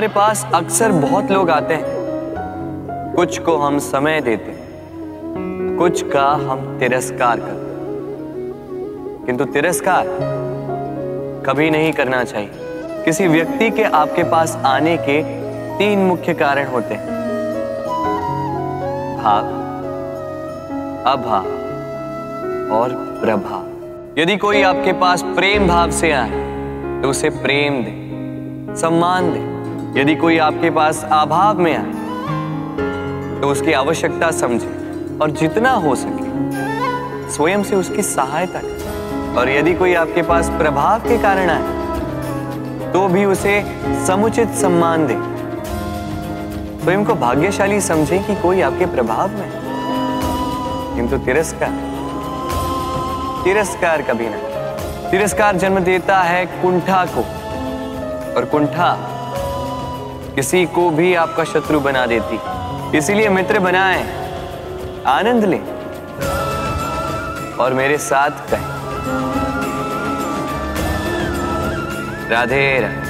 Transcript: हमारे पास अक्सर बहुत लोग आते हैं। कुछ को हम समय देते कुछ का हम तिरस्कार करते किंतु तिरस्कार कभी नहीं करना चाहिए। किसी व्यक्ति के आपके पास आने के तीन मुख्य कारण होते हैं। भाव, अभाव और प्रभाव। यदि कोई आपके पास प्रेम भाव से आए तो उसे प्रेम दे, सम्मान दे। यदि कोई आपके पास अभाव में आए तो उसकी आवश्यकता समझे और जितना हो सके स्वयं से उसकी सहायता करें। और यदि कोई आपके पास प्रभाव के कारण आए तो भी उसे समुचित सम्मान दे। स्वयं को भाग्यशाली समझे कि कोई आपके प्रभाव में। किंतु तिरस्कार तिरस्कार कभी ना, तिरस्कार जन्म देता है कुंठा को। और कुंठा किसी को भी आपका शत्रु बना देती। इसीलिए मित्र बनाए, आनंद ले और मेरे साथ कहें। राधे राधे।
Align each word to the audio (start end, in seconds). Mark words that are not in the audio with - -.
हमारे 0.00 0.14
पास 0.14 0.44
अक्सर 0.54 0.92
बहुत 0.92 1.30
लोग 1.30 1.50
आते 1.50 1.74
हैं। 1.74 3.14
कुछ 3.16 3.38
को 3.38 3.56
हम 3.56 3.78
समय 3.78 4.20
देते 4.20 4.52
कुछ 5.78 6.02
का 6.12 6.22
हम 6.42 6.60
तिरस्कार 6.78 7.40
करते 7.40 9.26
किंतु 9.26 9.44
तिरस्कार 9.44 10.06
कभी 11.46 11.68
नहीं 11.70 11.92
करना 11.92 12.22
चाहिए। 12.24 13.02
किसी 13.04 13.26
व्यक्ति 13.28 13.70
के 13.70 13.82
आपके 13.82 14.22
पास 14.22 14.56
आने 14.66 14.96
के 15.00 15.22
तीन 15.78 16.06
मुख्य 16.06 16.34
कारण 16.34 16.66
होते 16.68 16.94
हैं। 16.94 17.06
भाव, 19.18 19.44
अभाव 21.12 21.44
और 22.72 22.96
प्रभाव। 23.20 24.18
यदि 24.18 24.36
कोई 24.38 24.62
आपके 24.62 24.92
पास 24.98 25.22
प्रेम 25.36 25.68
भाव 25.68 25.90
से 25.90 26.12
आए 26.12 26.42
तो 27.02 27.10
उसे 27.10 27.30
प्रेम 27.38 27.80
दे, 27.82 27.94
सम्मान 28.80 29.32
दे। 29.32 29.48
यदि 29.96 30.14
कोई 30.14 30.36
आपके 30.38 30.70
पास 30.70 31.02
अभाव 31.04 31.58
में 31.58 31.76
आए 31.76 33.40
तो 33.40 33.48
उसकी 33.48 33.72
आवश्यकता 33.72 34.30
समझे 34.30 34.68
और 35.22 35.30
जितना 35.30 35.70
हो 35.76 35.94
सके 35.94 37.32
स्वयं 37.32 37.62
से 37.62 37.76
उसकी 37.76 38.02
सहायता 38.02 38.60
करें। 38.60 39.34
और 39.34 39.50
यदि 39.50 39.74
कोई 39.74 39.94
आपके 39.94 40.22
पास 40.22 40.50
प्रभाव 40.50 41.00
के 41.00 41.18
कारण 41.18 41.50
आए 41.50 42.92
तो 42.92 43.06
भी 43.08 43.24
उसे 43.24 43.62
समुचित 44.06 44.54
सम्मान 44.54 45.06
दे। 45.06 45.16
स्वयं 46.82 47.04
को 47.04 47.14
भाग्यशाली 47.16 47.80
समझे 47.80 48.18
कि 48.18 48.34
कोई 48.36 48.60
आपके 48.60 48.86
प्रभाव 48.86 49.28
में। 49.30 49.50
किंतु 50.96 51.18
तिरस्कार 51.18 51.72
तिरस्कार 53.44 54.02
कभी 54.02 54.28
ना, 54.28 54.38
तिरस्कार 55.10 55.56
जन्म 55.56 55.78
देता 55.80 56.18
है 56.18 56.44
कुंठा 56.62 57.04
को। 57.06 57.20
और 58.36 58.44
कुंठा 58.44 58.96
किसी 60.34 60.64
को 60.66 60.90
भी 60.90 61.14
आपका 61.14 61.44
शत्रु 61.44 61.80
बना 61.80 62.06
देती। 62.06 62.98
इसीलिए 62.98 63.28
मित्र 63.28 63.58
बनाए, 63.58 64.02
आनंद 65.06 65.44
ले 65.44 65.60
और 67.56 67.74
मेरे 67.74 67.98
साथ 67.98 68.30
कहें। 68.50 68.66
राधे 72.30 72.80
राधे। 72.80 73.09